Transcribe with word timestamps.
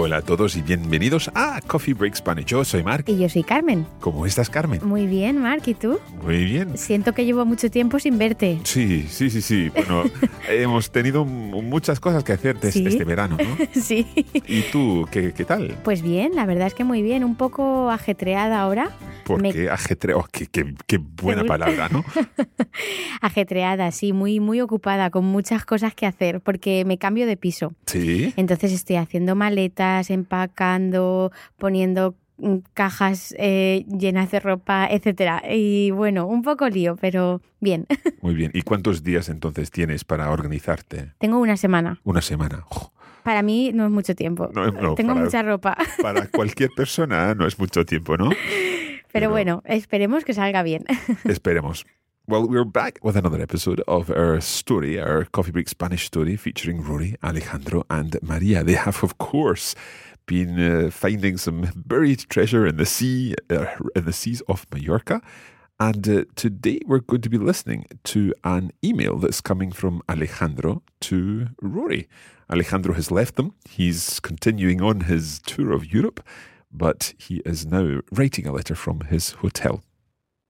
Hola 0.00 0.18
a 0.18 0.22
todos 0.22 0.54
y 0.56 0.62
bienvenidos 0.62 1.28
a 1.34 1.60
Coffee 1.66 1.92
Break 1.92 2.14
Spanish. 2.14 2.44
Yo 2.46 2.64
soy 2.64 2.84
Mark. 2.84 3.04
Y 3.08 3.18
yo 3.18 3.28
soy 3.28 3.42
Carmen. 3.42 3.84
¿Cómo 3.98 4.26
estás, 4.26 4.48
Carmen? 4.48 4.80
Muy 4.84 5.06
bien, 5.08 5.38
Mark. 5.42 5.62
¿Y 5.66 5.74
tú? 5.74 5.98
Muy 6.22 6.44
bien. 6.44 6.78
Siento 6.78 7.12
que 7.14 7.24
llevo 7.24 7.44
mucho 7.44 7.68
tiempo 7.68 7.98
sin 7.98 8.16
verte. 8.16 8.60
Sí, 8.62 9.06
sí, 9.08 9.28
sí, 9.28 9.42
sí. 9.42 9.70
Bueno, 9.70 10.04
hemos 10.48 10.92
tenido 10.92 11.24
muchas 11.24 11.98
cosas 11.98 12.22
que 12.22 12.32
hacer 12.32 12.56
Sí. 12.70 12.86
este 12.86 13.02
verano, 13.04 13.36
¿no? 13.38 13.56
sí. 13.82 14.06
¿Y 14.46 14.62
tú, 14.70 15.08
qué, 15.10 15.32
qué 15.32 15.44
tal? 15.44 15.76
Pues 15.82 16.02
bien, 16.02 16.36
la 16.36 16.46
verdad 16.46 16.68
es 16.68 16.74
que 16.74 16.84
muy 16.84 17.02
bien. 17.02 17.24
Un 17.24 17.34
poco 17.36 17.90
ajetreada 17.90 18.60
ahora. 18.60 18.84
Me- 18.84 19.24
Porque 19.24 19.68
ajetreo, 19.68 20.26
qué, 20.32 20.46
qué, 20.46 20.74
qué 20.86 20.98
buena 20.98 21.44
palabra, 21.44 21.88
¿no? 21.90 22.02
Ajetreada, 23.20 23.90
sí, 23.90 24.12
muy, 24.14 24.40
muy 24.40 24.60
ocupada, 24.62 25.10
con 25.10 25.24
muchas 25.26 25.66
cosas 25.66 25.92
que 25.94 26.06
hacer, 26.06 26.40
porque 26.40 26.84
me 26.86 26.96
cambio 26.98 27.26
de 27.26 27.36
piso. 27.36 27.74
Sí. 27.86 28.32
Entonces 28.36 28.72
estoy 28.72 28.96
haciendo 28.96 29.34
empacando, 30.10 31.32
poniendo 31.56 32.14
mm, 32.38 32.56
cajas 32.74 33.34
eh, 33.38 33.84
llenas 33.88 34.30
de 34.30 34.40
ropa, 34.40 34.86
etcétera. 34.90 35.42
Y 35.50 35.90
bueno, 35.90 36.26
un 36.26 36.42
poco 36.42 36.68
lío, 36.68 36.96
pero 37.00 37.40
bien. 37.60 37.86
Muy 38.22 38.34
bien. 38.34 38.50
¿Y 38.54 38.62
cuántos 38.62 39.02
días 39.02 39.28
entonces 39.28 39.70
tienes 39.70 40.04
para 40.04 40.30
organizarte? 40.30 41.12
Tengo 41.18 41.38
una 41.38 41.56
semana. 41.56 42.00
Una 42.04 42.22
semana. 42.22 42.64
Para 43.22 43.42
mí 43.42 43.72
no 43.74 43.84
es 43.84 43.90
mucho 43.90 44.14
tiempo. 44.14 44.50
No, 44.54 44.70
no, 44.70 44.94
Tengo 44.96 45.12
para- 45.14 45.24
mucha 45.24 45.42
ropa. 45.42 45.76
para 46.02 46.26
cualquier 46.28 46.70
persona 46.76 47.34
no 47.34 47.46
es 47.46 47.58
mucho 47.58 47.84
tiempo, 47.84 48.16
¿no? 48.16 48.30
Pero 49.12 49.30
bueno, 49.30 49.62
esperemos 49.64 50.24
que 50.24 50.34
salga 50.34 50.62
bien. 50.62 50.84
Esperemos. 51.24 51.86
Well, 52.28 52.46
we're 52.46 52.64
back 52.64 52.98
with 53.02 53.16
another 53.16 53.40
episode 53.40 53.80
of 53.88 54.10
our 54.10 54.38
story, 54.42 55.00
our 55.00 55.24
Coffee 55.24 55.50
Break 55.50 55.66
Spanish 55.66 56.04
story 56.04 56.36
featuring 56.36 56.82
Rory, 56.82 57.16
Alejandro, 57.24 57.86
and 57.88 58.18
Maria. 58.20 58.62
They 58.62 58.74
have, 58.74 59.02
of 59.02 59.16
course, 59.16 59.74
been 60.26 60.60
uh, 60.60 60.90
finding 60.90 61.38
some 61.38 61.70
buried 61.74 62.26
treasure 62.28 62.66
in 62.66 62.76
the 62.76 62.84
sea, 62.84 63.34
uh, 63.48 63.64
in 63.96 64.04
the 64.04 64.12
seas 64.12 64.42
of 64.42 64.66
Mallorca. 64.70 65.22
And 65.80 66.06
uh, 66.06 66.24
today 66.36 66.82
we're 66.84 66.98
going 66.98 67.22
to 67.22 67.30
be 67.30 67.38
listening 67.38 67.86
to 68.04 68.34
an 68.44 68.72
email 68.84 69.16
that's 69.16 69.40
coming 69.40 69.72
from 69.72 70.02
Alejandro 70.06 70.82
to 71.00 71.48
Rory. 71.62 72.10
Alejandro 72.50 72.92
has 72.92 73.10
left 73.10 73.36
them. 73.36 73.54
He's 73.66 74.20
continuing 74.20 74.82
on 74.82 75.00
his 75.00 75.38
tour 75.46 75.72
of 75.72 75.90
Europe, 75.90 76.22
but 76.70 77.14
he 77.16 77.40
is 77.46 77.64
now 77.64 78.00
writing 78.12 78.46
a 78.46 78.52
letter 78.52 78.74
from 78.74 79.00
his 79.00 79.30
hotel. 79.30 79.80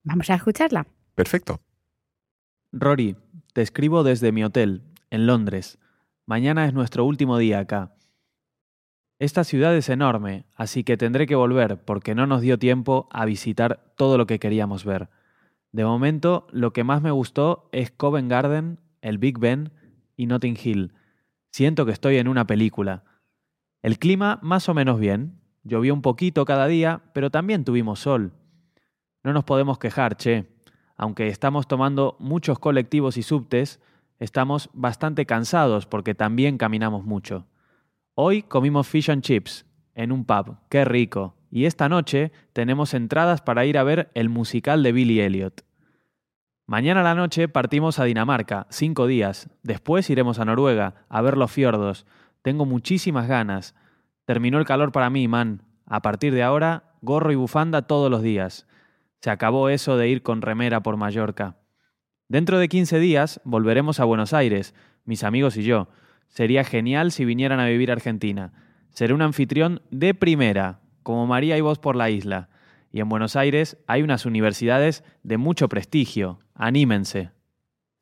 Vamos 0.04 0.28
a 0.28 0.32
escucharla. 0.32 0.84
Perfecto. 1.14 1.60
Rory, 2.72 3.16
te 3.54 3.62
escribo 3.62 4.02
desde 4.02 4.30
mi 4.30 4.44
hotel, 4.44 4.82
en 5.10 5.26
Londres. 5.26 5.78
Mañana 6.26 6.66
es 6.66 6.74
nuestro 6.74 7.06
último 7.06 7.38
día 7.38 7.60
acá. 7.60 7.94
Esta 9.18 9.42
ciudad 9.42 9.74
es 9.74 9.88
enorme, 9.88 10.44
así 10.54 10.84
que 10.84 10.98
tendré 10.98 11.26
que 11.26 11.34
volver 11.34 11.82
porque 11.82 12.14
no 12.14 12.26
nos 12.26 12.42
dio 12.42 12.58
tiempo 12.58 13.08
a 13.10 13.24
visitar 13.24 13.94
todo 13.96 14.18
lo 14.18 14.26
que 14.26 14.38
queríamos 14.38 14.84
ver. 14.84 15.08
De 15.72 15.84
momento, 15.84 16.46
lo 16.50 16.74
que 16.74 16.84
más 16.84 17.00
me 17.00 17.10
gustó 17.10 17.70
es 17.72 17.90
Covent 17.90 18.30
Garden, 18.30 18.78
el 19.00 19.16
Big 19.16 19.38
Ben 19.38 19.72
y 20.16 20.26
Notting 20.26 20.58
Hill. 20.62 20.92
Siento 21.50 21.86
que 21.86 21.92
estoy 21.92 22.18
en 22.18 22.28
una 22.28 22.46
película. 22.46 23.04
El 23.82 23.98
clima 23.98 24.38
más 24.42 24.68
o 24.68 24.74
menos 24.74 25.00
bien. 25.00 25.40
Llovió 25.64 25.94
un 25.94 26.02
poquito 26.02 26.44
cada 26.44 26.66
día, 26.66 27.00
pero 27.14 27.30
también 27.30 27.64
tuvimos 27.64 28.00
sol. 28.00 28.32
No 29.24 29.32
nos 29.32 29.44
podemos 29.44 29.78
quejar, 29.78 30.16
che. 30.16 30.57
Aunque 30.98 31.28
estamos 31.28 31.68
tomando 31.68 32.16
muchos 32.18 32.58
colectivos 32.58 33.16
y 33.16 33.22
subtes, 33.22 33.80
estamos 34.18 34.68
bastante 34.72 35.26
cansados 35.26 35.86
porque 35.86 36.14
también 36.14 36.58
caminamos 36.58 37.04
mucho. 37.04 37.46
Hoy 38.14 38.42
comimos 38.42 38.88
fish 38.88 39.10
and 39.10 39.22
chips 39.22 39.64
en 39.94 40.10
un 40.10 40.24
pub, 40.24 40.56
qué 40.68 40.84
rico. 40.84 41.36
Y 41.52 41.66
esta 41.66 41.88
noche 41.88 42.32
tenemos 42.52 42.94
entradas 42.94 43.40
para 43.40 43.64
ir 43.64 43.78
a 43.78 43.84
ver 43.84 44.10
el 44.14 44.28
musical 44.28 44.82
de 44.82 44.92
Billy 44.92 45.20
Elliot. 45.20 45.64
Mañana 46.66 47.00
a 47.00 47.04
la 47.04 47.14
noche 47.14 47.48
partimos 47.48 48.00
a 48.00 48.04
Dinamarca, 48.04 48.66
cinco 48.68 49.06
días. 49.06 49.48
Después 49.62 50.10
iremos 50.10 50.40
a 50.40 50.44
Noruega, 50.44 51.06
a 51.08 51.22
ver 51.22 51.38
los 51.38 51.50
fiordos. 51.50 52.06
Tengo 52.42 52.66
muchísimas 52.66 53.28
ganas. 53.28 53.74
Terminó 54.24 54.58
el 54.58 54.66
calor 54.66 54.90
para 54.92 55.10
mí, 55.10 55.28
man. 55.28 55.62
A 55.86 56.02
partir 56.02 56.34
de 56.34 56.42
ahora, 56.42 56.92
gorro 57.00 57.32
y 57.32 57.36
bufanda 57.36 57.82
todos 57.82 58.10
los 58.10 58.20
días. 58.20 58.66
Se 59.20 59.30
acabó 59.30 59.68
eso 59.68 59.96
de 59.96 60.08
ir 60.08 60.22
con 60.22 60.42
remera 60.42 60.82
por 60.82 60.96
Mallorca. 60.96 61.56
Dentro 62.28 62.58
de 62.58 62.68
15 62.68 62.98
días 62.98 63.40
volveremos 63.44 64.00
a 64.00 64.04
Buenos 64.04 64.32
Aires, 64.32 64.74
mis 65.04 65.24
amigos 65.24 65.56
y 65.56 65.62
yo. 65.62 65.88
Sería 66.28 66.62
genial 66.62 67.10
si 67.10 67.24
vinieran 67.24 67.58
a 67.58 67.66
vivir 67.66 67.90
a 67.90 67.94
Argentina. 67.94 68.52
Seré 68.90 69.14
un 69.14 69.22
anfitrión 69.22 69.82
de 69.90 70.14
primera, 70.14 70.80
como 71.02 71.26
María 71.26 71.56
y 71.56 71.60
vos 71.60 71.78
por 71.78 71.96
la 71.96 72.10
isla. 72.10 72.48
Y 72.92 73.00
en 73.00 73.08
Buenos 73.08 73.34
Aires 73.34 73.78
hay 73.86 74.02
unas 74.02 74.26
universidades 74.26 75.04
de 75.22 75.36
mucho 75.36 75.68
prestigio. 75.68 76.40
Anímense. 76.54 77.30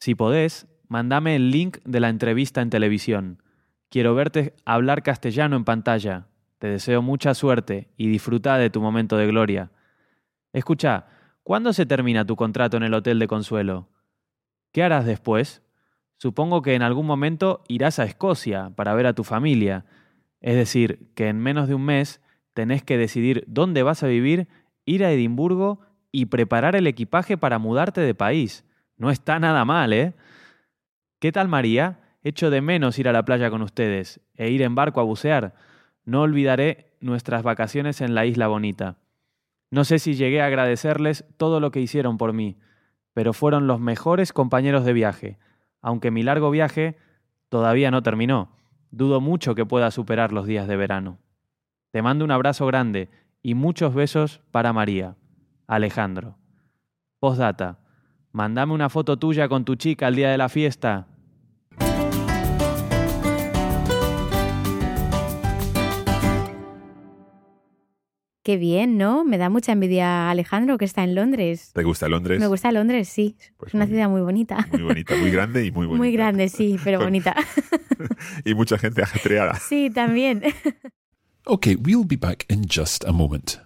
Si 0.01 0.15
podés, 0.15 0.67
mandame 0.89 1.37
el 1.37 1.51
link 1.51 1.79
de 1.85 2.01
la 2.01 2.09
entrevista 2.09 2.61
en 2.63 2.71
televisión. 2.71 3.43
Quiero 3.89 4.15
verte 4.15 4.55
hablar 4.65 5.03
castellano 5.03 5.57
en 5.57 5.65
pantalla. 5.65 6.27
Te 6.59 6.69
deseo 6.69 7.03
mucha 7.03 7.35
suerte 7.35 7.89
y 7.97 8.09
disfruta 8.09 8.59
de 8.59 8.71
tu 8.71 8.81
momento 8.81 9.17
de 9.17 9.27
gloria. 9.27 9.71
Escucha, 10.57 11.05
¿cuándo 11.43 11.75
se 11.75 11.85
termina 11.85 12.25
tu 12.25 12.35
contrato 12.35 12.79
en 12.79 12.83
el 12.83 12.95
Hotel 12.95 13.19
de 13.19 13.29
Consuelo? 13.29 13.91
¿Qué 14.73 14.83
harás 14.83 15.05
después? 15.05 15.61
Supongo 16.17 16.63
que 16.63 16.75
en 16.75 16.81
algún 16.81 17.05
momento 17.05 17.63
irás 17.69 17.99
a 17.99 18.05
Escocia 18.05 18.73
para 18.75 18.95
ver 18.95 19.07
a 19.07 19.13
tu 19.13 19.23
familia. 19.23 19.85
Es 20.41 20.57
decir, 20.57 21.13
que 21.15 21.29
en 21.29 21.41
menos 21.41 21.69
de 21.69 21.75
un 21.75 21.85
mes 21.85 22.23
tenés 22.55 22.83
que 22.83 22.97
decidir 22.97 23.45
dónde 23.47 23.83
vas 23.83 24.03
a 24.03 24.07
vivir, 24.07 24.49
ir 24.87 25.05
a 25.05 25.13
Edimburgo 25.13 25.83
y 26.11 26.25
preparar 26.25 26.75
el 26.75 26.87
equipaje 26.87 27.37
para 27.37 27.59
mudarte 27.59 28.01
de 28.01 28.15
país. 28.15 28.65
No 28.97 29.11
está 29.11 29.39
nada 29.39 29.67
mal, 29.67 29.93
¿eh? 29.93 30.15
¿Qué 31.19 31.33
tal 31.33 31.49
María? 31.49 32.01
Echo 32.23 32.49
de 32.49 32.63
menos 32.63 32.99
ir 32.99 33.11
a 33.11 33.13
la 33.13 33.27
playa 33.27 33.51
con 33.51 33.61
ustedes 33.61 34.23
e 34.37 34.49
ir 34.49 34.63
en 34.63 34.75
barco 34.75 35.03
a 35.03 35.05
bucear. 35.05 35.55
No 36.07 36.23
olvidaré 36.23 36.97
nuestras 37.01 37.43
vacaciones 37.43 38.01
en 38.01 38.15
la 38.15 38.25
isla 38.25 38.47
bonita. 38.49 38.97
No 39.77 39.85
sé 39.85 39.99
si 39.99 40.15
llegué 40.15 40.41
a 40.41 40.47
agradecerles 40.47 41.27
todo 41.37 41.61
lo 41.61 41.71
que 41.71 41.83
hicieron 41.83 42.17
por 42.17 42.33
mí, 42.33 42.57
pero 43.13 43.35
fueron 43.35 43.67
los 43.67 43.79
mejores 43.79 44.33
compañeros 44.33 44.87
de 44.87 44.95
viaje, 44.95 45.39
aunque 45.83 46.11
mi 46.11 46.23
largo 46.23 46.51
viaje 46.51 46.97
todavía 47.51 47.91
no 47.91 48.03
terminó. 48.03 48.57
Dudo 48.91 49.21
mucho 49.21 49.55
que 49.55 49.67
pueda 49.67 49.91
superar 49.91 50.33
los 50.33 50.47
días 50.47 50.67
de 50.67 50.79
verano. 50.79 51.19
Te 51.91 52.01
mando 52.01 52.25
un 52.25 52.31
abrazo 52.31 52.65
grande 52.65 53.11
y 53.43 53.53
muchos 53.53 53.95
besos 53.95 54.41
para 54.51 54.73
María. 54.73 55.17
Alejandro. 55.67 56.39
Postdata. 57.21 57.81
Mandame 58.33 58.73
una 58.73 58.89
foto 58.89 59.19
tuya 59.19 59.47
con 59.47 59.67
tu 59.67 59.75
chica 59.75 60.07
al 60.07 60.15
día 60.15 60.31
de 60.31 60.39
la 60.39 60.49
fiesta. 60.49 61.07
Qué 68.47 68.57
bien, 68.59 68.97
¿no? 68.97 69.25
Me 69.25 69.39
da 69.39 69.49
mucha 69.51 69.73
envidia 69.73 70.31
Alejandro, 70.31 70.79
que 70.79 70.85
está 70.85 71.03
en 71.03 71.17
Londres. 71.17 71.73
¿Te 71.75 71.83
gusta 71.83 72.07
Londres? 72.09 72.39
Me 72.39 72.47
gusta 72.47 72.71
Londres, 72.71 73.09
sí. 73.09 73.37
Pues 73.57 73.71
es 73.71 73.75
una 73.75 73.87
muy- 73.87 73.93
ciudad 73.93 74.09
muy 74.09 74.21
bonita. 74.21 74.69
Muy 74.71 74.83
bonita, 74.83 75.17
muy 75.17 75.31
grande 75.33 75.65
y 75.67 75.73
muy 75.73 75.85
bonita. 75.89 75.99
Muy 75.99 76.13
grande, 76.13 76.49
sí, 76.49 76.77
pero 76.85 77.01
bonita. 77.05 77.35
y 78.45 78.55
mucha 78.55 78.79
gente 78.79 79.03
ajetreada. 79.03 79.57
sí, 79.57 79.91
también. 79.93 80.45
Okay, 81.45 81.75
we'll 81.75 82.05
be 82.07 82.15
back 82.15 82.45
in 82.49 82.67
just 82.73 83.05
a 83.05 83.11
moment. 83.11 83.59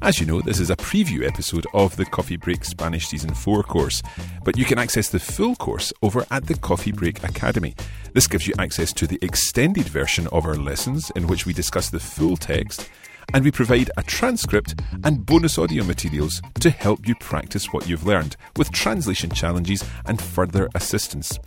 As 0.00 0.20
you 0.20 0.26
know, 0.26 0.40
this 0.40 0.60
is 0.60 0.70
a 0.70 0.76
preview 0.76 1.26
episode 1.26 1.66
of 1.74 1.96
the 1.96 2.04
Coffee 2.04 2.36
Break 2.36 2.64
Spanish 2.64 3.08
Season 3.08 3.34
4 3.34 3.64
course, 3.64 4.00
but 4.44 4.56
you 4.56 4.64
can 4.64 4.78
access 4.78 5.08
the 5.08 5.18
full 5.18 5.56
course 5.56 5.92
over 6.02 6.24
at 6.30 6.46
the 6.46 6.54
Coffee 6.54 6.92
Break 6.92 7.24
Academy. 7.24 7.74
This 8.14 8.28
gives 8.28 8.46
you 8.46 8.54
access 8.60 8.92
to 8.92 9.08
the 9.08 9.18
extended 9.22 9.88
version 9.88 10.28
of 10.28 10.46
our 10.46 10.54
lessons 10.54 11.10
in 11.16 11.26
which 11.26 11.46
we 11.46 11.52
discuss 11.52 11.90
the 11.90 11.98
full 11.98 12.36
text, 12.36 12.88
and 13.34 13.44
we 13.44 13.50
provide 13.50 13.90
a 13.96 14.04
transcript 14.04 14.80
and 15.02 15.26
bonus 15.26 15.58
audio 15.58 15.82
materials 15.82 16.40
to 16.60 16.70
help 16.70 17.08
you 17.08 17.16
practice 17.16 17.72
what 17.72 17.88
you've 17.88 18.06
learned 18.06 18.36
with 18.56 18.70
translation 18.70 19.30
challenges 19.30 19.84
and 20.06 20.22
further 20.22 20.68
assistance. 20.76 21.40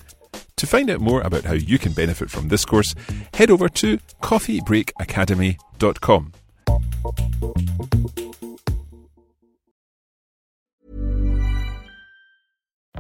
To 0.58 0.68
find 0.68 0.90
out 0.90 1.00
more 1.00 1.22
about 1.22 1.46
how 1.46 1.54
you 1.54 1.80
can 1.80 1.94
benefit 1.94 2.30
from 2.30 2.50
this 2.50 2.66
course, 2.66 2.94
head 3.34 3.50
over 3.50 3.70
to 3.70 3.98
coffeebreakacademy.com. 4.22 6.34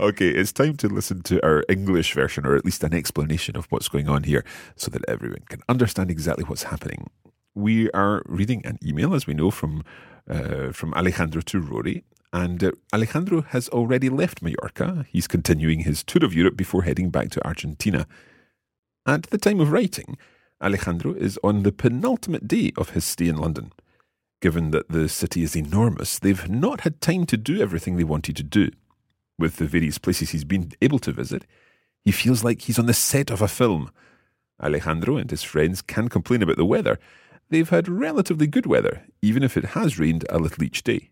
Okay, 0.00 0.28
it's 0.28 0.52
time 0.52 0.76
to 0.76 0.88
listen 0.88 1.22
to 1.22 1.44
our 1.44 1.64
English 1.68 2.14
version, 2.14 2.46
or 2.46 2.56
at 2.56 2.64
least 2.64 2.82
an 2.84 2.94
explanation 2.94 3.56
of 3.56 3.66
what's 3.70 3.88
going 3.88 4.08
on 4.08 4.24
here, 4.24 4.44
so 4.74 4.90
that 4.90 5.04
everyone 5.08 5.44
can 5.48 5.62
understand 5.68 6.10
exactly 6.10 6.44
what's 6.44 6.64
happening. 6.64 7.10
We 7.54 7.90
are 7.92 8.22
reading 8.26 8.64
an 8.66 8.78
email, 8.84 9.14
as 9.14 9.26
we 9.26 9.34
know, 9.34 9.50
from 9.50 9.84
uh, 10.28 10.72
from 10.72 10.92
Alejandro 10.94 11.40
to 11.42 11.60
Rory, 11.60 12.04
and 12.32 12.62
uh, 12.62 12.72
Alejandro 12.92 13.42
has 13.42 13.68
already 13.68 14.08
left 14.08 14.42
Mallorca. 14.42 15.06
He's 15.08 15.28
continuing 15.28 15.80
his 15.80 16.02
tour 16.02 16.24
of 16.24 16.34
Europe 16.34 16.56
before 16.56 16.82
heading 16.82 17.10
back 17.10 17.30
to 17.30 17.46
Argentina. 17.46 18.06
At 19.06 19.22
the 19.30 19.38
time 19.38 19.60
of 19.60 19.70
writing, 19.70 20.18
Alejandro 20.60 21.14
is 21.14 21.38
on 21.44 21.62
the 21.62 21.72
penultimate 21.72 22.48
day 22.48 22.72
of 22.76 22.90
his 22.90 23.04
stay 23.04 23.28
in 23.28 23.36
London. 23.36 23.72
Given 24.42 24.70
that 24.72 24.90
the 24.90 25.08
city 25.08 25.42
is 25.42 25.56
enormous, 25.56 26.18
they've 26.18 26.48
not 26.48 26.80
had 26.82 27.00
time 27.00 27.24
to 27.26 27.36
do 27.36 27.60
everything 27.60 27.96
they 27.96 28.04
wanted 28.04 28.36
to 28.36 28.42
do. 28.42 28.70
With 29.38 29.56
the 29.56 29.66
various 29.66 29.98
places 29.98 30.30
he's 30.30 30.44
been 30.44 30.72
able 30.80 30.98
to 31.00 31.12
visit, 31.12 31.44
he 32.04 32.12
feels 32.12 32.42
like 32.42 32.62
he's 32.62 32.78
on 32.78 32.86
the 32.86 32.94
set 32.94 33.30
of 33.30 33.42
a 33.42 33.48
film. 33.48 33.90
Alejandro 34.62 35.18
and 35.18 35.30
his 35.30 35.42
friends 35.42 35.82
can 35.82 36.08
complain 36.08 36.42
about 36.42 36.56
the 36.56 36.64
weather. 36.64 36.98
They've 37.50 37.68
had 37.68 37.88
relatively 37.88 38.46
good 38.46 38.66
weather, 38.66 39.04
even 39.20 39.42
if 39.42 39.56
it 39.56 39.76
has 39.76 39.98
rained 39.98 40.24
a 40.30 40.38
little 40.38 40.64
each 40.64 40.82
day. 40.82 41.10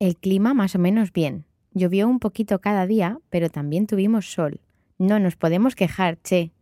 El 0.00 0.14
clima 0.14 0.54
más 0.54 0.74
o 0.74 0.78
menos 0.78 1.12
bien. 1.12 1.44
Llovió 1.72 2.08
un 2.08 2.18
poquito 2.18 2.60
cada 2.60 2.86
día, 2.86 3.18
pero 3.30 3.48
también 3.48 3.86
tuvimos 3.86 4.30
sol. 4.30 4.60
No 4.98 5.18
nos 5.18 5.36
podemos 5.36 5.74
quejar, 5.74 6.18
che. 6.18 6.52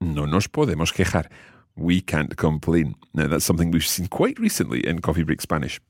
No 0.00 0.26
nos 0.26 0.48
podemos 0.48 0.92
quejar. 0.92 1.30
We 1.74 2.00
can't 2.00 2.36
complain. 2.36 2.96
Now, 3.14 3.28
that's 3.28 3.44
something 3.44 3.70
we've 3.70 3.86
seen 3.86 4.08
quite 4.08 4.38
recently 4.38 4.80
in 4.86 5.00
Coffee 5.00 5.24
Break 5.24 5.40
Spanish. 5.40 5.80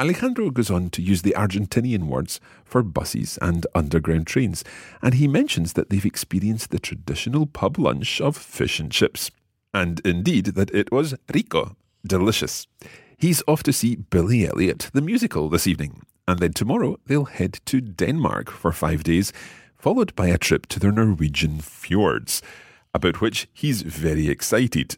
Alejandro 0.00 0.50
goes 0.50 0.70
on 0.70 0.90
to 0.90 1.02
use 1.02 1.22
the 1.22 1.34
Argentinian 1.36 2.04
words 2.04 2.40
for 2.64 2.82
buses 2.82 3.38
and 3.40 3.66
underground 3.74 4.26
trains, 4.26 4.64
and 5.00 5.14
he 5.14 5.28
mentions 5.28 5.74
that 5.74 5.90
they've 5.90 6.04
experienced 6.04 6.70
the 6.70 6.78
traditional 6.78 7.46
pub 7.46 7.78
lunch 7.78 8.20
of 8.20 8.36
fish 8.36 8.80
and 8.80 8.90
chips. 8.90 9.30
And 9.74 10.00
indeed, 10.04 10.46
that 10.46 10.74
it 10.74 10.90
was 10.90 11.14
rico, 11.32 11.76
delicious. 12.06 12.66
He's 13.16 13.42
off 13.46 13.62
to 13.64 13.72
see 13.72 13.96
Billy 13.96 14.46
Elliot, 14.46 14.90
the 14.92 15.00
musical, 15.00 15.48
this 15.48 15.66
evening, 15.66 16.02
and 16.26 16.40
then 16.40 16.52
tomorrow 16.52 16.98
they'll 17.06 17.26
head 17.26 17.60
to 17.66 17.80
Denmark 17.80 18.50
for 18.50 18.72
five 18.72 19.04
days, 19.04 19.32
followed 19.78 20.14
by 20.16 20.28
a 20.28 20.38
trip 20.38 20.66
to 20.66 20.80
the 20.80 20.90
Norwegian 20.90 21.60
fjords, 21.60 22.42
about 22.94 23.20
which 23.20 23.48
he's 23.52 23.82
very 23.82 24.28
excited 24.28 24.96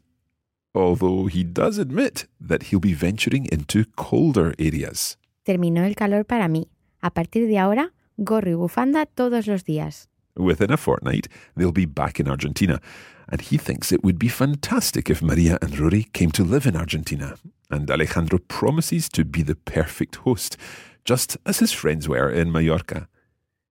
although 0.75 1.27
he 1.27 1.45
does 1.45 1.79
admit 1.79 2.27
that 2.41 2.65
he'll 2.65 2.81
be 2.81 2.95
venturing 2.95 3.47
into 3.53 3.85
colder 3.97 4.55
areas. 4.59 5.17
Terminó 5.45 5.85
el 5.85 5.95
calor 5.95 6.25
para 6.25 6.49
mí. 6.49 6.69
A 7.01 7.11
partir 7.11 7.47
de 7.47 7.59
ahora, 7.59 7.93
gorro 8.17 8.51
y 8.51 8.55
bufanda 8.55 9.07
todos 9.07 9.47
los 9.47 9.65
días. 9.65 10.09
Within 10.37 10.73
a 10.73 10.77
fortnight, 10.77 11.29
they'll 11.57 11.71
be 11.71 11.87
back 11.87 12.19
in 12.19 12.29
Argentina, 12.29 12.81
and 13.29 13.41
he 13.41 13.57
thinks 13.57 13.93
it 13.93 14.03
would 14.03 14.19
be 14.19 14.29
fantastic 14.29 15.09
if 15.09 15.23
Maria 15.23 15.59
and 15.63 15.79
Rory 15.79 16.05
came 16.13 16.33
to 16.33 16.43
live 16.43 16.67
in 16.67 16.77
Argentina. 16.77 17.37
And 17.71 17.91
Alejandro 17.91 18.39
promises 18.49 19.09
to 19.11 19.25
be 19.25 19.43
the 19.43 19.55
perfect 19.55 20.17
host, 20.17 20.57
just 21.05 21.37
as 21.47 21.61
his 21.61 21.73
friends 21.73 22.09
were 22.09 22.31
in 22.31 22.51
Mallorca. 22.51 23.07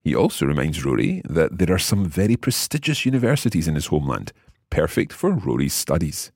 He 0.03 0.15
also 0.15 0.45
reminds 0.45 0.85
Rory 0.85 1.21
that 1.27 1.57
there 1.57 1.73
are 1.73 1.79
some 1.79 2.05
very 2.05 2.35
prestigious 2.35 3.05
universities 3.05 3.67
in 3.67 3.75
his 3.75 3.87
homeland, 3.87 4.31
perfect 4.69 5.13
for 5.13 5.31
Rory's 5.31 5.73
studies. 5.73 6.31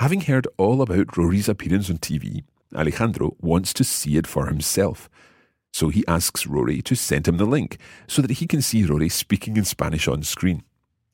Having 0.00 0.22
heard 0.22 0.48
all 0.58 0.82
about 0.82 1.16
Rory's 1.16 1.48
appearance 1.48 1.88
on 1.88 1.98
TV, 1.98 2.42
Alejandro 2.74 3.36
wants 3.40 3.72
to 3.74 3.84
see 3.84 4.16
it 4.16 4.26
for 4.26 4.46
himself. 4.46 5.08
So 5.72 5.88
he 5.88 6.04
asks 6.08 6.46
Rory 6.46 6.82
to 6.82 6.96
send 6.96 7.28
him 7.28 7.36
the 7.36 7.44
link 7.44 7.78
so 8.08 8.20
that 8.20 8.32
he 8.32 8.46
can 8.46 8.60
see 8.60 8.84
Rory 8.84 9.08
speaking 9.08 9.56
in 9.56 9.64
Spanish 9.64 10.08
on 10.08 10.22
screen. 10.22 10.62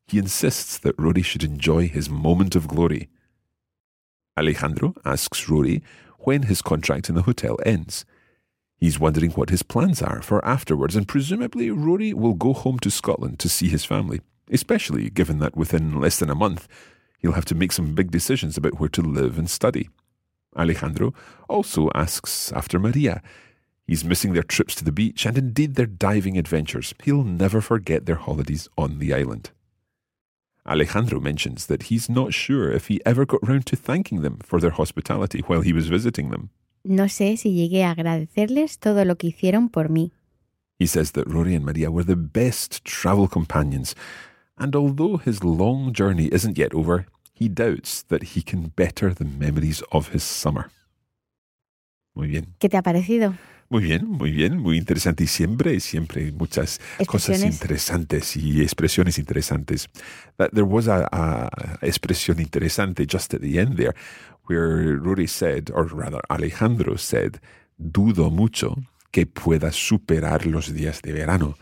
He 0.06 0.18
insists 0.18 0.78
that 0.78 0.98
Rory 0.98 1.22
should 1.22 1.44
enjoy 1.44 1.88
his 1.88 2.08
moment 2.08 2.56
of 2.56 2.68
glory. 2.68 3.08
Alejandro 4.38 4.94
asks 5.04 5.48
Rory 5.48 5.82
when 6.20 6.44
his 6.44 6.62
contract 6.62 7.08
in 7.08 7.14
the 7.14 7.22
hotel 7.22 7.58
ends. 7.64 8.04
He's 8.78 8.98
wondering 8.98 9.32
what 9.32 9.50
his 9.50 9.62
plans 9.62 10.00
are 10.00 10.22
for 10.22 10.42
afterwards, 10.44 10.96
and 10.96 11.06
presumably 11.06 11.70
Rory 11.70 12.14
will 12.14 12.34
go 12.34 12.54
home 12.54 12.78
to 12.78 12.90
Scotland 12.90 13.38
to 13.40 13.48
see 13.50 13.68
his 13.68 13.84
family, 13.84 14.22
especially 14.50 15.10
given 15.10 15.38
that 15.38 15.56
within 15.56 16.00
less 16.00 16.18
than 16.18 16.30
a 16.30 16.34
month 16.34 16.66
he'll 17.20 17.32
have 17.32 17.44
to 17.46 17.54
make 17.54 17.72
some 17.72 17.94
big 17.94 18.10
decisions 18.10 18.56
about 18.56 18.80
where 18.80 18.88
to 18.88 19.02
live 19.02 19.38
and 19.38 19.48
study. 19.48 19.88
Alejandro 20.56 21.14
also 21.48 21.90
asks 21.94 22.52
after 22.52 22.78
Maria. 22.78 23.22
He's 23.86 24.04
missing 24.04 24.32
their 24.32 24.42
trips 24.42 24.74
to 24.76 24.84
the 24.84 24.92
beach 24.92 25.26
and 25.26 25.36
indeed 25.36 25.74
their 25.74 25.86
diving 25.86 26.36
adventures. 26.38 26.94
He'll 27.02 27.24
never 27.24 27.60
forget 27.60 28.06
their 28.06 28.16
holidays 28.16 28.68
on 28.76 28.98
the 28.98 29.14
island. 29.14 29.50
Alejandro 30.66 31.20
mentions 31.20 31.66
that 31.66 31.84
he's 31.84 32.08
not 32.08 32.34
sure 32.34 32.70
if 32.70 32.88
he 32.88 33.00
ever 33.06 33.24
got 33.24 33.46
round 33.46 33.66
to 33.66 33.76
thanking 33.76 34.22
them 34.22 34.38
for 34.42 34.60
their 34.60 34.70
hospitality 34.70 35.40
while 35.46 35.62
he 35.62 35.72
was 35.72 35.88
visiting 35.88 36.30
them. 36.30 36.50
No 36.84 37.04
sé 37.04 37.36
si 37.36 37.54
llegué 37.54 37.84
a 37.84 37.90
agradecerles 37.90 38.78
todo 38.78 39.04
lo 39.04 39.16
que 39.16 39.28
hicieron 39.30 39.70
por 39.70 39.88
mí. 39.88 40.12
He 40.78 40.86
says 40.86 41.12
that 41.12 41.28
Rory 41.28 41.54
and 41.54 41.64
Maria 41.64 41.90
were 41.90 42.04
the 42.04 42.16
best 42.16 42.84
travel 42.84 43.28
companions, 43.28 43.94
and 44.60 44.76
although 44.76 45.16
his 45.16 45.42
long 45.42 45.92
journey 45.92 46.28
isn't 46.30 46.56
yet 46.56 46.74
over, 46.74 47.06
he 47.32 47.48
doubts 47.48 48.02
that 48.08 48.34
he 48.34 48.42
can 48.42 48.68
better 48.76 49.14
the 49.14 49.24
memories 49.24 49.82
of 49.90 50.10
his 50.12 50.22
summer. 50.22 50.70
Muy 52.14 52.28
bien. 52.28 52.54
¿Qué 52.60 52.68
te 52.68 52.76
ha 52.76 52.82
parecido? 52.82 53.34
Muy 53.70 53.84
bien, 53.84 54.04
muy 54.04 54.32
bien, 54.32 54.58
muy 54.58 54.76
interesante 54.76 55.24
y 55.24 55.26
siempre, 55.28 55.78
siempre 55.78 56.32
muchas 56.32 56.80
cosas 57.06 57.42
interesantes 57.44 58.36
y 58.36 58.62
expresiones 58.62 59.16
interesantes. 59.16 59.88
That 60.38 60.50
there 60.52 60.66
was 60.66 60.88
a, 60.88 61.08
a 61.12 61.78
expresión 61.80 62.40
interesante 62.40 63.06
just 63.06 63.32
at 63.32 63.40
the 63.40 63.60
end 63.60 63.76
there, 63.76 63.94
where 64.48 64.98
Rory 64.98 65.28
said, 65.28 65.70
or 65.72 65.84
rather 65.86 66.20
Alejandro 66.28 66.96
said, 66.96 67.40
dudo 67.78 68.30
mucho 68.30 68.74
que 69.12 69.24
pueda 69.24 69.70
superar 69.70 70.46
los 70.46 70.74
días 70.74 71.00
de 71.00 71.12
verano. 71.12 71.56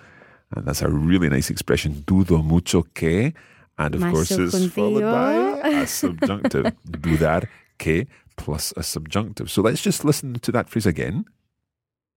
And 0.55 0.67
that's 0.67 0.83
a 0.83 0.89
really 0.89 1.29
nice 1.29 1.51
expression, 1.51 2.05
dudo 2.07 2.43
mucho 2.43 2.85
que, 2.95 3.35
and 3.77 3.95
of 3.95 4.01
Más 4.01 4.13
course 4.13 4.31
it's 4.33 4.67
followed 4.73 5.03
by 5.03 5.61
a 5.69 5.87
subjunctive. 5.87 6.73
Dudar 6.85 7.49
que 7.79 8.07
plus 8.37 8.73
a 8.77 8.83
subjunctive. 8.83 9.51
So 9.51 9.63
let's 9.63 9.83
just 9.83 10.05
listen 10.05 10.35
to 10.35 10.53
that 10.53 10.69
phrase 10.69 10.87
again. 10.87 11.27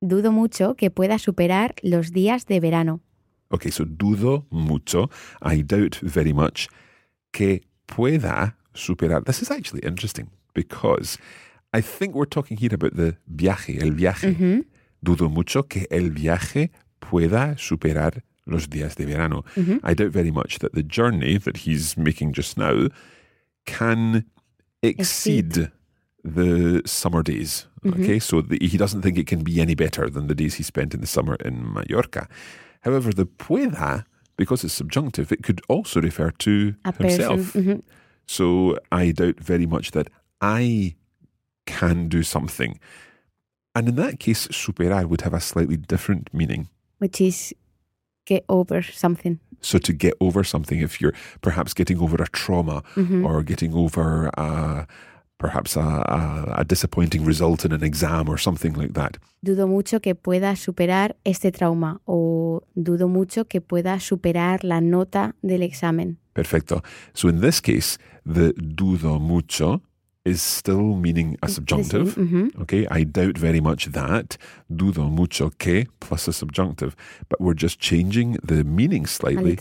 Dudo 0.01 0.31
mucho 0.31 0.75
que 0.75 0.89
pueda 0.89 1.19
superar 1.19 1.75
los 1.83 2.11
días 2.11 2.45
de 2.45 2.59
verano. 2.59 3.01
Okay, 3.51 3.69
so 3.69 3.83
dudo 3.83 4.45
mucho, 4.49 5.09
I 5.41 5.61
doubt 5.61 5.99
very 6.01 6.31
much, 6.33 6.69
que 7.33 7.61
pueda 7.85 8.55
superar. 8.73 9.25
This 9.25 9.41
is 9.41 9.51
actually 9.51 9.81
interesting 9.81 10.29
because 10.53 11.17
I 11.73 11.81
think 11.81 12.15
we're 12.15 12.25
talking 12.25 12.57
here 12.57 12.73
about 12.73 12.95
the 12.95 13.17
viaje, 13.27 13.77
el 13.81 13.91
viaje. 13.91 14.31
Ujú, 14.31 14.65
Dudo 15.03 15.29
mucho 15.29 15.63
que 15.63 15.87
el 15.91 16.11
viaje 16.11 16.71
pueda 17.11 17.57
superar 17.59 18.21
los 18.47 18.67
días 18.67 18.95
de 18.95 19.05
verano. 19.05 19.43
ujú. 19.55 19.79
I 19.83 19.93
doubt 19.93 20.11
very 20.11 20.31
much 20.31 20.59
that 20.59 20.73
the 20.73 20.83
journey 20.83 21.37
that 21.37 21.57
he's 21.67 21.97
making 21.97 22.33
just 22.33 22.57
now 22.57 22.87
can 23.65 24.25
exceed 24.81 25.71
the 26.23 26.81
summer 26.85 27.23
days. 27.23 27.67
Okay, 27.85 28.19
so 28.19 28.41
the, 28.41 28.57
he 28.61 28.77
doesn't 28.77 29.01
think 29.01 29.17
it 29.17 29.27
can 29.27 29.43
be 29.43 29.59
any 29.59 29.75
better 29.75 30.09
than 30.09 30.27
the 30.27 30.35
days 30.35 30.55
he 30.55 30.63
spent 30.63 30.93
in 30.93 31.01
the 31.01 31.07
summer 31.07 31.35
in 31.45 31.73
Mallorca. 31.73 32.27
However, 32.81 33.11
the 33.11 33.25
pueda, 33.25 34.05
because 34.37 34.63
it's 34.63 34.73
subjunctive, 34.73 35.31
it 35.31 35.43
could 35.43 35.61
also 35.67 36.01
refer 36.01 36.31
to 36.45 36.73
A 36.85 36.93
himself. 36.93 37.53
ujú. 37.53 37.81
So 38.27 38.77
I 38.91 39.11
doubt 39.11 39.39
very 39.39 39.65
much 39.65 39.91
that 39.91 40.07
I 40.41 40.95
can 41.65 42.07
do 42.07 42.23
something. 42.23 42.79
And 43.75 43.89
in 43.89 43.95
that 43.95 44.19
case, 44.19 44.47
superar 44.49 45.05
would 45.05 45.21
have 45.21 45.33
a 45.33 45.39
slightly 45.41 45.77
different 45.77 46.29
meaning. 46.33 46.69
Which 47.01 47.19
is 47.19 47.53
get 48.25 48.43
over 48.47 48.81
something. 48.83 49.39
So 49.61 49.79
to 49.79 49.93
get 49.93 50.13
over 50.19 50.43
something, 50.43 50.79
if 50.81 51.01
you're 51.01 51.13
perhaps 51.41 51.73
getting 51.73 51.99
over 51.99 52.17
a 52.21 52.27
trauma 52.27 52.83
Ujú. 52.95 53.25
or 53.25 53.43
getting 53.43 53.73
over 53.73 54.29
a, 54.37 54.85
perhaps 55.37 55.75
a, 55.75 55.81
a, 55.81 56.53
a 56.61 56.63
disappointing 56.63 57.25
result 57.25 57.65
in 57.65 57.71
an 57.71 57.83
exam 57.83 58.29
or 58.29 58.37
something 58.37 58.73
like 58.73 58.93
that. 58.93 59.17
Dudo 59.43 59.67
mucho 59.67 59.99
que 59.99 60.13
pueda 60.15 60.55
superar 60.55 61.15
este 61.25 61.51
trauma 61.51 61.99
o 62.07 62.61
dudo 62.75 63.07
mucho 63.07 63.45
que 63.45 63.59
pueda 63.61 63.99
superar 63.99 64.63
la 64.63 64.79
nota 64.79 65.33
del 65.43 65.63
examen. 65.63 66.17
Perfecto. 66.35 66.81
So 67.13 67.27
in 67.27 67.41
this 67.41 67.59
case, 67.59 67.97
the 68.25 68.53
dudo 68.53 69.19
mucho 69.19 69.81
is 70.23 70.41
still 70.41 70.95
meaning 70.95 71.37
a 71.41 71.47
subjunctive. 71.47 72.15
Ujú. 72.15 72.61
Okay, 72.61 72.85
I 72.91 73.03
doubt 73.03 73.37
very 73.37 73.59
much 73.59 73.87
that. 73.87 74.37
Dudo 74.69 75.09
mucho 75.09 75.51
que 75.57 75.85
plus 75.99 76.27
a 76.27 76.33
subjunctive. 76.33 76.95
But 77.29 77.41
we're 77.41 77.55
just 77.55 77.79
changing 77.79 78.37
the 78.43 78.63
meaning 78.63 79.05
slightly 79.05 79.57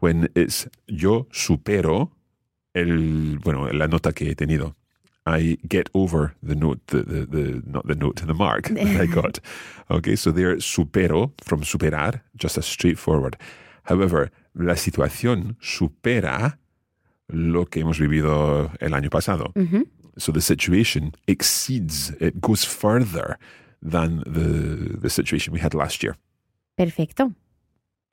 when 0.00 0.28
it's 0.34 0.66
yo 0.88 1.26
supero 1.32 2.10
el, 2.74 3.38
bueno, 3.38 3.70
la 3.72 3.86
nota 3.86 4.12
que 4.12 4.28
he 4.28 4.34
tenido. 4.34 4.74
I 5.26 5.56
get 5.66 5.88
over 5.94 6.34
the 6.42 6.54
note, 6.54 6.80
the, 6.88 7.02
the, 7.02 7.24
the 7.24 7.62
not 7.64 7.86
the 7.86 7.94
note, 7.94 8.16
to 8.16 8.26
the 8.26 8.34
mark 8.34 8.68
that 8.68 9.00
I 9.00 9.06
got. 9.20 9.40
Okay, 9.90 10.16
so 10.16 10.30
there 10.30 10.54
supero 10.56 11.32
from 11.40 11.62
superar, 11.62 12.20
just 12.36 12.58
a 12.58 12.62
straightforward. 12.62 13.38
However, 13.84 14.30
la 14.54 14.74
situación 14.74 15.56
supera 15.62 16.58
lo 17.28 17.66
que 17.66 17.80
hemos 17.80 17.98
vivido 17.98 18.70
el 18.80 18.94
año 18.94 19.10
pasado. 19.10 19.52
So 20.16 20.32
the 20.32 20.40
situation 20.40 21.12
exceeds, 21.26 22.10
it 22.20 22.40
goes 22.40 22.64
further 22.64 23.38
than 23.82 24.22
the, 24.26 24.98
the 25.00 25.10
situation 25.10 25.52
we 25.52 25.60
had 25.60 25.74
last 25.74 26.02
year. 26.02 26.16
Perfecto. 26.76 27.32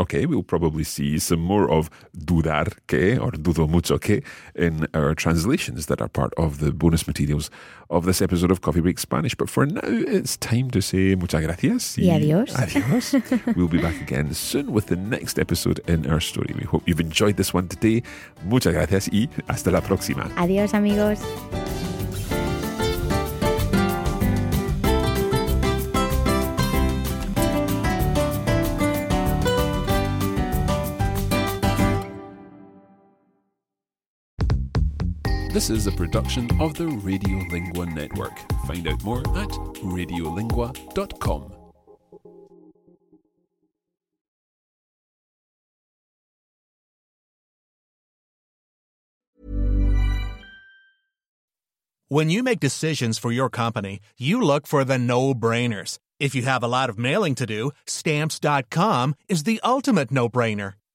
Okay, 0.01 0.25
we'll 0.25 0.41
probably 0.41 0.83
see 0.83 1.19
some 1.19 1.39
more 1.39 1.69
of 1.69 1.91
dudar 2.17 2.73
que 2.87 3.19
or 3.19 3.31
dudo 3.31 3.67
mucho 3.69 3.99
que 3.99 4.23
in 4.55 4.87
our 4.95 5.13
translations 5.13 5.85
that 5.85 6.01
are 6.01 6.09
part 6.09 6.33
of 6.37 6.57
the 6.57 6.71
bonus 6.71 7.05
materials 7.05 7.51
of 7.91 8.05
this 8.05 8.19
episode 8.19 8.49
of 8.49 8.61
Coffee 8.61 8.81
Break 8.81 8.97
Spanish. 8.97 9.35
But 9.35 9.47
for 9.47 9.67
now, 9.67 9.81
it's 9.83 10.37
time 10.37 10.71
to 10.71 10.81
say 10.81 11.13
muchas 11.15 11.43
gracias 11.43 11.97
Y 11.99 12.09
adiós. 12.09 12.49
Adios. 12.57 13.15
we'll 13.55 13.67
be 13.67 13.79
back 13.79 14.01
again 14.01 14.33
soon 14.33 14.71
with 14.71 14.87
the 14.87 14.95
next 14.95 15.37
episode 15.37 15.79
in 15.87 16.09
our 16.09 16.19
story. 16.19 16.55
We 16.57 16.65
hope 16.65 16.81
you've 16.87 16.99
enjoyed 16.99 17.37
this 17.37 17.53
one 17.53 17.67
today. 17.67 18.01
Muchas 18.43 18.73
gracias 18.73 19.07
y 19.11 19.29
hasta 19.47 19.69
la 19.69 19.81
próxima. 19.81 20.31
Adiós 20.35 20.73
amigos. 20.73 21.19
This 35.53 35.69
is 35.69 35.85
a 35.85 35.91
production 35.91 36.49
of 36.61 36.75
the 36.75 36.85
Radiolingua 36.85 37.93
Network. 37.93 38.31
Find 38.67 38.87
out 38.87 39.03
more 39.03 39.19
at 39.19 39.49
radiolingua.com. 39.83 41.53
When 52.07 52.29
you 52.29 52.43
make 52.43 52.61
decisions 52.61 53.17
for 53.17 53.33
your 53.33 53.49
company, 53.49 53.99
you 54.17 54.41
look 54.41 54.65
for 54.65 54.85
the 54.85 54.97
no 54.97 55.33
brainers. 55.33 55.97
If 56.17 56.33
you 56.33 56.43
have 56.43 56.63
a 56.63 56.67
lot 56.67 56.89
of 56.89 56.97
mailing 56.97 57.35
to 57.35 57.45
do, 57.45 57.71
stamps.com 57.85 59.15
is 59.27 59.43
the 59.43 59.59
ultimate 59.65 60.11
no 60.11 60.29
brainer. 60.29 60.75